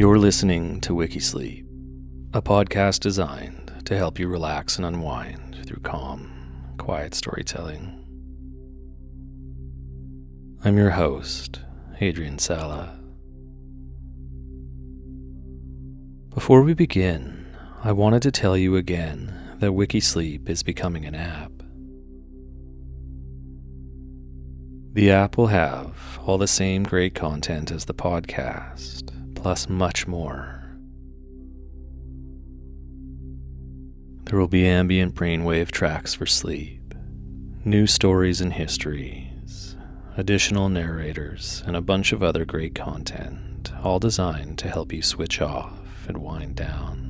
You're 0.00 0.18
listening 0.18 0.80
to 0.80 0.94
Wikisleep, 0.94 1.66
a 2.32 2.40
podcast 2.40 3.00
designed 3.00 3.70
to 3.84 3.98
help 3.98 4.18
you 4.18 4.28
relax 4.28 4.78
and 4.78 4.86
unwind 4.86 5.58
through 5.66 5.82
calm, 5.82 6.74
quiet 6.78 7.14
storytelling. 7.14 8.02
I'm 10.64 10.78
your 10.78 10.88
host, 10.88 11.60
Adrian 12.00 12.38
Sala. 12.38 12.98
Before 16.30 16.62
we 16.62 16.72
begin, 16.72 17.54
I 17.84 17.92
wanted 17.92 18.22
to 18.22 18.32
tell 18.32 18.56
you 18.56 18.76
again 18.76 19.58
that 19.58 19.72
Wikisleep 19.72 20.48
is 20.48 20.62
becoming 20.62 21.04
an 21.04 21.14
app. 21.14 21.52
The 24.94 25.10
app 25.10 25.36
will 25.36 25.48
have 25.48 26.18
all 26.24 26.38
the 26.38 26.48
same 26.48 26.84
great 26.84 27.14
content 27.14 27.70
as 27.70 27.84
the 27.84 27.92
podcast, 27.92 29.09
plus 29.40 29.70
much 29.70 30.06
more. 30.06 30.62
There 34.24 34.38
will 34.38 34.48
be 34.48 34.66
ambient 34.66 35.14
brainwave 35.14 35.70
tracks 35.70 36.14
for 36.14 36.26
sleep, 36.26 36.94
new 37.64 37.86
stories 37.86 38.42
and 38.42 38.52
histories, 38.52 39.76
additional 40.18 40.68
narrators, 40.68 41.62
and 41.66 41.74
a 41.74 41.80
bunch 41.80 42.12
of 42.12 42.22
other 42.22 42.44
great 42.44 42.74
content, 42.74 43.72
all 43.82 43.98
designed 43.98 44.58
to 44.58 44.68
help 44.68 44.92
you 44.92 45.00
switch 45.00 45.40
off 45.40 46.06
and 46.06 46.18
wind 46.18 46.54
down. 46.56 47.06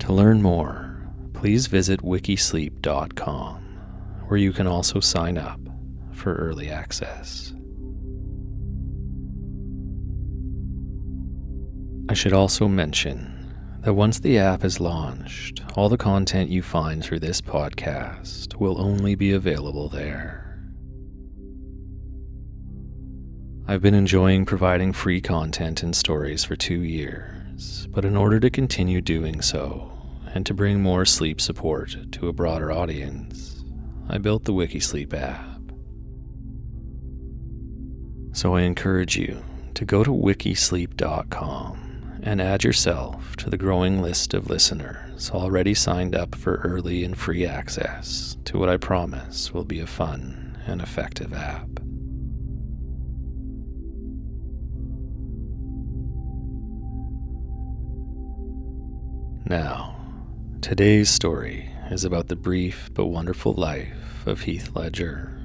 To 0.00 0.12
learn 0.12 0.42
more, 0.42 1.10
please 1.32 1.66
visit 1.66 2.00
wikisleep.com, 2.00 3.62
where 4.28 4.38
you 4.38 4.52
can 4.52 4.66
also 4.66 5.00
sign 5.00 5.38
up 5.38 5.60
for 6.12 6.34
early 6.34 6.68
access. 6.68 7.54
I 12.12 12.14
should 12.14 12.34
also 12.34 12.68
mention 12.68 13.54
that 13.80 13.94
once 13.94 14.20
the 14.20 14.36
app 14.36 14.64
is 14.64 14.80
launched, 14.80 15.62
all 15.78 15.88
the 15.88 15.96
content 15.96 16.50
you 16.50 16.60
find 16.60 17.02
through 17.02 17.20
this 17.20 17.40
podcast 17.40 18.54
will 18.56 18.78
only 18.78 19.14
be 19.14 19.32
available 19.32 19.88
there. 19.88 20.60
I've 23.66 23.80
been 23.80 23.94
enjoying 23.94 24.44
providing 24.44 24.92
free 24.92 25.22
content 25.22 25.82
and 25.82 25.96
stories 25.96 26.44
for 26.44 26.54
two 26.54 26.82
years, 26.82 27.88
but 27.92 28.04
in 28.04 28.14
order 28.14 28.38
to 28.40 28.50
continue 28.50 29.00
doing 29.00 29.40
so 29.40 29.90
and 30.34 30.44
to 30.44 30.52
bring 30.52 30.82
more 30.82 31.06
sleep 31.06 31.40
support 31.40 31.96
to 32.12 32.28
a 32.28 32.34
broader 32.34 32.70
audience, 32.70 33.64
I 34.10 34.18
built 34.18 34.44
the 34.44 34.52
Wikisleep 34.52 35.14
app. 35.14 35.62
So 38.32 38.54
I 38.54 38.60
encourage 38.60 39.16
you 39.16 39.42
to 39.72 39.86
go 39.86 40.04
to 40.04 40.10
wikisleep.com 40.10 41.81
and 42.22 42.40
add 42.40 42.62
yourself 42.62 43.34
to 43.36 43.50
the 43.50 43.56
growing 43.56 44.00
list 44.00 44.32
of 44.32 44.48
listeners 44.48 45.30
already 45.30 45.74
signed 45.74 46.14
up 46.14 46.34
for 46.34 46.56
early 46.56 47.04
and 47.04 47.18
free 47.18 47.44
access 47.44 48.36
to 48.44 48.58
what 48.58 48.68
I 48.68 48.76
promise 48.76 49.52
will 49.52 49.64
be 49.64 49.80
a 49.80 49.86
fun 49.86 50.56
and 50.66 50.80
effective 50.80 51.32
app. 51.32 51.68
Now, 59.44 59.96
today's 60.60 61.10
story 61.10 61.68
is 61.90 62.04
about 62.04 62.28
the 62.28 62.36
brief 62.36 62.90
but 62.94 63.06
wonderful 63.06 63.52
life 63.52 64.26
of 64.26 64.42
Heath 64.42 64.70
Ledger. 64.74 65.41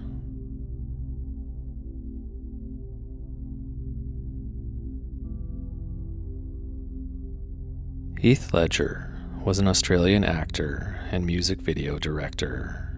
Heath 8.20 8.52
Ledger 8.52 9.14
was 9.46 9.60
an 9.60 9.68
Australian 9.68 10.24
actor 10.24 11.00
and 11.12 11.24
music 11.24 11.62
video 11.62 12.00
director. 12.00 12.92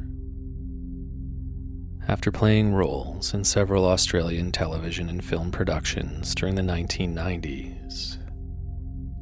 After 2.07 2.31
playing 2.31 2.73
roles 2.73 3.33
in 3.33 3.43
several 3.43 3.85
Australian 3.85 4.53
television 4.53 5.09
and 5.09 5.21
film 5.21 5.51
productions 5.51 6.33
during 6.33 6.55
the 6.55 6.61
1990s, 6.61 8.17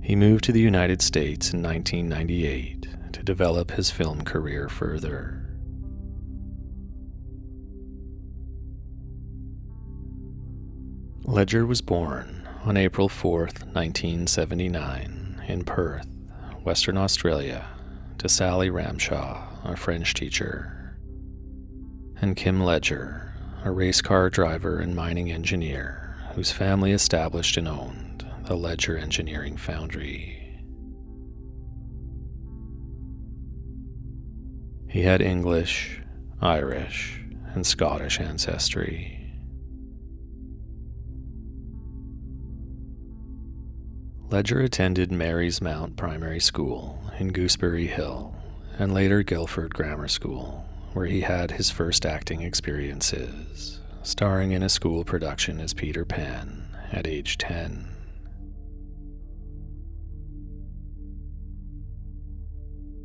he 0.04 0.16
moved 0.16 0.44
to 0.44 0.52
the 0.52 0.62
United 0.62 1.02
States 1.02 1.52
in 1.52 1.64
1998 1.64 2.88
to 3.14 3.24
develop 3.24 3.72
his 3.72 3.90
film 3.90 4.22
career 4.24 4.70
further. 4.70 5.50
Ledger 11.24 11.66
was 11.66 11.82
born 11.82 12.48
on 12.66 12.78
April 12.78 13.10
4, 13.10 13.40
1979 13.74 15.27
in 15.48 15.64
Perth, 15.64 16.08
Western 16.64 16.98
Australia, 16.98 17.66
to 18.18 18.28
Sally 18.28 18.70
Ramshaw, 18.70 19.48
a 19.64 19.76
French 19.76 20.14
teacher, 20.14 20.98
and 22.22 22.36
Kim 22.36 22.62
Ledger, 22.62 23.34
a 23.64 23.72
race 23.72 24.02
car 24.02 24.30
driver 24.30 24.80
and 24.80 24.96
mining 24.96 25.32
engineer 25.32 26.16
whose 26.36 26.52
family 26.52 26.92
established 26.92 27.58
and 27.58 27.68
owned 27.68 28.26
the 28.46 28.56
Ledger 28.56 28.98
Engineering 28.98 29.58
Foundry. 29.58 30.34
He 34.90 35.02
had 35.02 35.22
English, 35.22 36.02
Irish, 36.42 37.22
and 37.54 37.66
Scottish 37.66 38.20
ancestry. 38.20 39.27
Ledger 44.30 44.60
attended 44.60 45.10
Mary's 45.10 45.62
Mount 45.62 45.96
Primary 45.96 46.42
School 46.42 47.02
in 47.18 47.32
Gooseberry 47.32 47.88
Hill 47.88 48.36
and 48.78 48.94
later 48.94 49.24
Guildford 49.24 49.74
Grammar 49.74 50.10
School, 50.10 50.66
where 50.92 51.06
he 51.06 51.22
had 51.22 51.52
his 51.52 51.70
first 51.70 52.06
acting 52.06 52.42
experiences, 52.42 53.80
starring 54.04 54.52
in 54.52 54.64
a 54.64 54.70
school 54.70 55.06
production 55.06 55.62
as 55.62 55.74
Peter 55.74 56.04
Pan 56.04 56.68
at 56.92 57.08
age 57.08 57.38
10. 57.38 57.88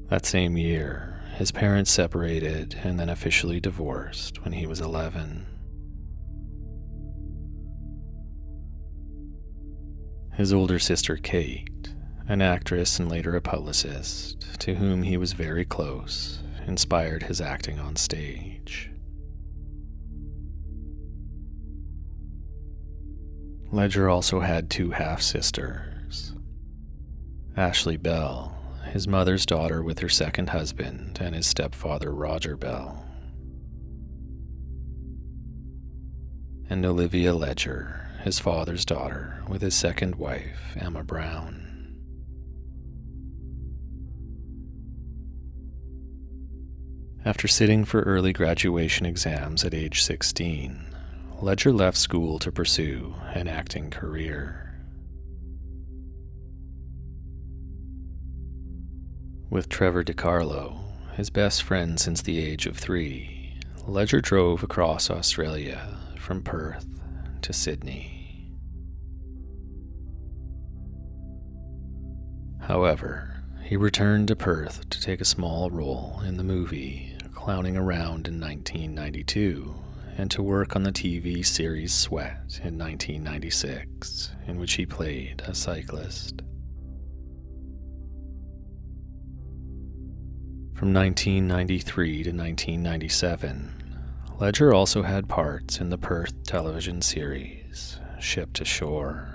That 0.08 0.26
same 0.26 0.56
year, 0.56 1.22
his 1.36 1.52
parents 1.52 1.92
separated 1.92 2.80
and 2.82 2.98
then 2.98 3.08
officially 3.08 3.60
divorced 3.60 4.44
when 4.44 4.54
he 4.54 4.66
was 4.66 4.80
11. 4.80 5.46
His 10.34 10.52
older 10.52 10.78
sister, 10.78 11.16
Kate, 11.16 11.92
an 12.26 12.40
actress 12.40 12.98
and 12.98 13.10
later 13.10 13.36
a 13.36 13.40
publicist, 13.42 14.58
to 14.60 14.76
whom 14.76 15.02
he 15.02 15.16
was 15.16 15.34
very 15.34 15.64
close, 15.64 16.40
inspired 16.66 17.24
his 17.24 17.40
acting 17.40 17.78
on 17.78 17.96
stage. 17.96 18.90
Ledger 23.70 24.08
also 24.08 24.40
had 24.40 24.68
two 24.70 24.90
half 24.90 25.22
sisters 25.22 26.34
Ashley 27.56 27.98
Bell, 27.98 28.56
his 28.90 29.06
mother's 29.06 29.44
daughter 29.44 29.82
with 29.82 29.98
her 29.98 30.08
second 30.08 30.50
husband, 30.50 31.18
and 31.20 31.34
his 31.34 31.46
stepfather, 31.46 32.10
Roger 32.10 32.56
Bell, 32.56 33.04
and 36.70 36.84
Olivia 36.84 37.34
Ledger, 37.34 38.08
his 38.22 38.38
father's 38.38 38.84
daughter, 38.84 39.42
with 39.48 39.62
his 39.62 39.74
second 39.74 40.16
wife, 40.16 40.76
Emma 40.76 41.02
Brown. 41.02 41.62
After 47.24 47.46
sitting 47.46 47.84
for 47.84 48.02
early 48.02 48.32
graduation 48.32 49.06
exams 49.06 49.64
at 49.64 49.74
age 49.74 50.02
16, 50.02 50.86
Ledger 51.40 51.72
left 51.72 51.96
school 51.96 52.38
to 52.40 52.50
pursue 52.50 53.14
an 53.34 53.48
acting 53.48 53.90
career. 53.90 54.74
With 59.50 59.68
Trevor 59.68 60.02
DiCarlo, 60.02 60.78
his 61.14 61.30
best 61.30 61.62
friend 61.62 62.00
since 62.00 62.22
the 62.22 62.38
age 62.38 62.66
of 62.66 62.76
three, 62.76 63.41
Ledger 63.86 64.20
drove 64.20 64.62
across 64.62 65.10
Australia 65.10 65.98
from 66.16 66.42
Perth 66.42 66.86
to 67.42 67.52
Sydney. 67.52 68.52
However, 72.60 73.42
he 73.64 73.76
returned 73.76 74.28
to 74.28 74.36
Perth 74.36 74.88
to 74.90 75.00
take 75.00 75.20
a 75.20 75.24
small 75.24 75.68
role 75.68 76.22
in 76.24 76.36
the 76.36 76.44
movie 76.44 77.16
Clowning 77.34 77.76
Around 77.76 78.28
in 78.28 78.40
1992 78.40 79.74
and 80.16 80.30
to 80.30 80.42
work 80.42 80.76
on 80.76 80.84
the 80.84 80.92
TV 80.92 81.44
series 81.44 81.92
Sweat 81.92 82.60
in 82.62 82.78
1996, 82.78 84.30
in 84.46 84.60
which 84.60 84.74
he 84.74 84.86
played 84.86 85.42
a 85.46 85.54
cyclist. 85.54 86.41
From 90.82 90.94
1993 90.94 92.24
to 92.24 92.30
1997, 92.30 93.70
Ledger 94.40 94.74
also 94.74 95.02
had 95.02 95.28
parts 95.28 95.80
in 95.80 95.90
the 95.90 95.96
Perth 95.96 96.42
television 96.42 97.02
series 97.02 98.00
Ship 98.18 98.52
to 98.54 98.64
Shore, 98.64 99.32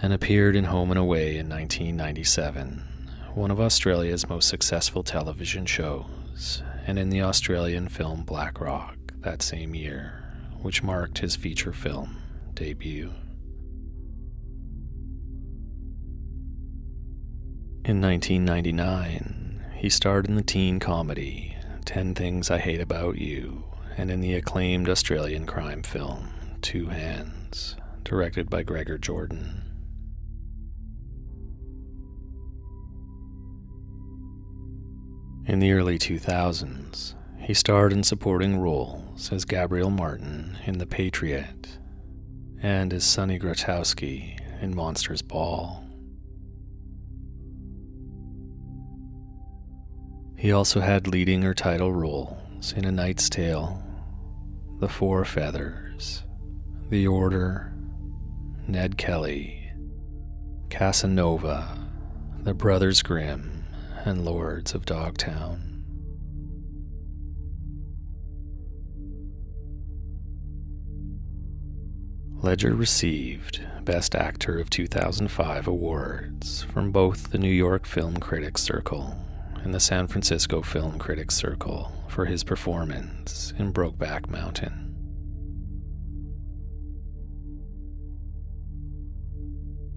and 0.00 0.12
appeared 0.12 0.54
in 0.54 0.66
Home 0.66 0.92
and 0.92 1.00
Away 1.00 1.36
in 1.36 1.48
1997, 1.48 2.84
one 3.34 3.50
of 3.50 3.58
Australia's 3.58 4.28
most 4.28 4.48
successful 4.48 5.02
television 5.02 5.66
shows, 5.66 6.62
and 6.86 6.96
in 6.96 7.10
the 7.10 7.22
Australian 7.22 7.88
film 7.88 8.22
Black 8.22 8.60
Rock 8.60 8.94
that 9.22 9.42
same 9.42 9.74
year, 9.74 10.22
which 10.62 10.84
marked 10.84 11.18
his 11.18 11.34
feature 11.34 11.72
film 11.72 12.22
debut. 12.54 13.10
In 17.82 18.02
1999, 18.02 19.64
he 19.76 19.88
starred 19.88 20.28
in 20.28 20.34
the 20.34 20.42
teen 20.42 20.78
comedy 20.80 21.56
10 21.86 22.14
Things 22.14 22.50
I 22.50 22.58
Hate 22.58 22.80
About 22.80 23.16
You 23.16 23.64
and 23.96 24.10
in 24.10 24.20
the 24.20 24.34
acclaimed 24.34 24.86
Australian 24.86 25.46
crime 25.46 25.82
film 25.82 26.28
Two 26.60 26.88
Hands, 26.88 27.76
directed 28.04 28.50
by 28.50 28.62
Gregor 28.64 28.98
Jordan. 28.98 29.62
In 35.46 35.58
the 35.58 35.72
early 35.72 35.98
2000s, 35.98 37.14
he 37.38 37.54
starred 37.54 37.94
in 37.94 38.02
supporting 38.02 38.58
roles 38.58 39.32
as 39.32 39.46
Gabriel 39.46 39.90
Martin 39.90 40.58
in 40.66 40.76
The 40.76 40.86
Patriot 40.86 41.78
and 42.62 42.92
as 42.92 43.04
Sonny 43.04 43.38
Grotowski 43.38 44.38
in 44.60 44.76
Monsters 44.76 45.22
Ball. 45.22 45.89
He 50.40 50.52
also 50.52 50.80
had 50.80 51.06
leading 51.06 51.44
or 51.44 51.52
title 51.52 51.92
roles 51.92 52.72
in 52.72 52.86
A 52.86 52.90
Knight's 52.90 53.28
Tale, 53.28 53.84
The 54.78 54.88
Four 54.88 55.26
Feathers, 55.26 56.24
The 56.88 57.06
Order, 57.06 57.74
Ned 58.66 58.96
Kelly, 58.96 59.70
Casanova, 60.70 61.76
The 62.42 62.54
Brothers 62.54 63.02
Grimm, 63.02 63.66
and 64.06 64.24
Lords 64.24 64.72
of 64.74 64.86
Dogtown. 64.86 65.84
Ledger 72.42 72.74
received 72.74 73.60
Best 73.84 74.14
Actor 74.14 74.58
of 74.58 74.70
2005 74.70 75.66
awards 75.68 76.62
from 76.62 76.90
both 76.90 77.30
the 77.30 77.36
New 77.36 77.52
York 77.52 77.84
Film 77.84 78.16
Critics 78.16 78.62
Circle 78.62 79.14
and 79.62 79.74
the 79.74 79.80
San 79.80 80.06
Francisco 80.06 80.62
Film 80.62 80.98
Critics 80.98 81.34
Circle 81.34 81.92
for 82.08 82.24
his 82.24 82.44
performance 82.44 83.52
in 83.58 83.72
Brokeback 83.72 84.28
Mountain. 84.28 84.90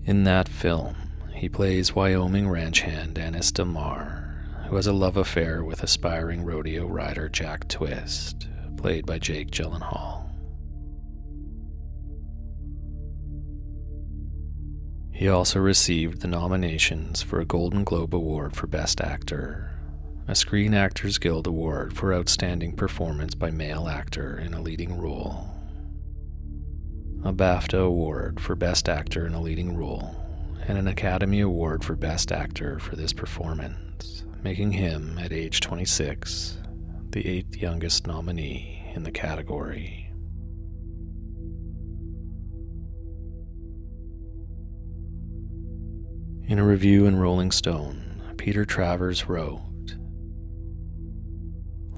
In 0.05 0.25
that 0.25 0.49
film, 0.49 0.95
he 1.33 1.47
plays 1.47 1.95
Wyoming 1.95 2.49
ranch 2.49 2.81
hand 2.81 3.17
Ennis 3.17 3.51
Del 3.51 3.65
Mar, 3.65 4.35
who 4.67 4.75
has 4.75 4.87
a 4.87 4.93
love 4.93 5.17
affair 5.17 5.63
with 5.63 5.81
aspiring 5.81 6.43
rodeo 6.43 6.85
rider 6.85 7.29
Jack 7.29 7.67
Twist, 7.69 8.47
played 8.77 9.05
by 9.05 9.17
Jake 9.17 9.49
Gyllenhaal. 9.49 10.12
He 15.13 15.29
also 15.29 15.59
received 15.59 16.21
the 16.21 16.27
nominations 16.27 17.21
for 17.21 17.39
a 17.39 17.45
Golden 17.45 17.83
Globe 17.83 18.15
Award 18.15 18.55
for 18.55 18.65
Best 18.65 18.99
Actor, 18.99 19.69
a 20.27 20.33
Screen 20.33 20.73
Actors 20.73 21.19
Guild 21.19 21.45
Award 21.45 21.95
for 21.95 22.13
Outstanding 22.13 22.75
Performance 22.75 23.35
by 23.35 23.51
Male 23.51 23.87
Actor 23.87 24.39
in 24.39 24.55
a 24.55 24.61
Leading 24.61 24.97
Role, 24.97 25.49
a 27.23 27.31
BAFTA 27.31 27.79
Award 27.79 28.39
for 28.39 28.55
Best 28.55 28.89
Actor 28.89 29.27
in 29.27 29.35
a 29.35 29.41
Leading 29.41 29.77
Role, 29.77 30.15
and 30.67 30.79
an 30.79 30.87
Academy 30.87 31.41
Award 31.41 31.85
for 31.85 31.95
Best 31.95 32.31
Actor 32.31 32.79
for 32.79 32.95
this 32.95 33.13
performance, 33.13 34.23
making 34.41 34.71
him, 34.71 35.19
at 35.19 35.31
age 35.31 35.59
26, 35.61 36.57
the 37.11 37.27
eighth 37.27 37.55
youngest 37.55 38.07
nominee 38.07 38.91
in 38.95 39.03
the 39.03 39.11
category. 39.11 40.11
In 46.45 46.59
a 46.59 46.65
review 46.65 47.05
in 47.05 47.15
Rolling 47.15 47.51
Stone, 47.51 48.35
Peter 48.35 48.65
Travers 48.65 49.29
wrote 49.29 49.61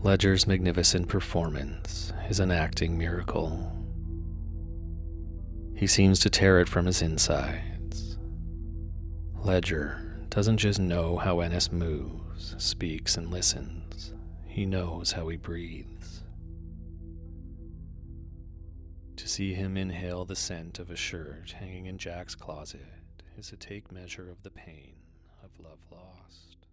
Ledger's 0.04 0.46
magnificent 0.46 1.08
performance 1.08 2.14
is 2.30 2.40
an 2.40 2.52
acting 2.52 2.96
miracle. 2.96 3.72
He 5.76 5.88
seems 5.88 6.20
to 6.20 6.30
tear 6.30 6.60
it 6.60 6.70
from 6.70 6.86
his 6.86 7.02
insides. 7.02 8.20
Ledger 9.44 10.16
doesn't 10.30 10.58
just 10.58 10.80
know 10.80 11.18
how 11.18 11.40
Ennis 11.40 11.72
moves, 11.72 12.54
speaks, 12.60 13.18
and 13.18 13.32
listens, 13.32 14.14
he 14.46 14.68
knows 14.68 15.14
how 15.14 15.28
he 15.28 15.38
breathes. 15.38 16.22
To 19.16 19.28
see 19.28 19.56
him 19.56 19.76
inhale 19.76 20.24
the 20.24 20.36
scent 20.36 20.78
of 20.78 20.92
a 20.92 20.96
shirt 20.96 21.56
hanging 21.58 21.88
in 21.88 21.98
Jack's 21.98 22.36
closet 22.36 22.86
is 23.38 23.48
to 23.50 23.58
take 23.58 23.92
measure 23.92 24.30
of 24.30 24.42
the 24.44 24.50
pain 24.50 24.94
of 25.44 25.50
love 25.64 25.80
lost. 25.92 26.65